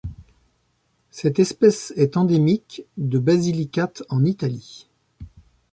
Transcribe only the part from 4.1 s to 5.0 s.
Italie.